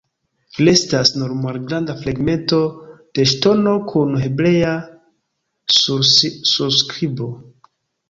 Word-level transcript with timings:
Restas 0.69 1.11
nur 1.23 1.35
malgranda 1.41 1.97
fragmento 1.99 2.61
de 3.19 3.27
ŝtono 3.35 3.75
kun 3.93 4.19
hebrea 4.25 4.75
surskribo. 5.79 7.33